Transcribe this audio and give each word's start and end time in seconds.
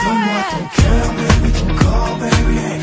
Donne-moi 0.00 0.40
ton 0.50 0.82
cœur, 0.82 1.06
baby, 1.16 1.52
baby 2.18 2.81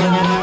Yeah. 0.00 0.37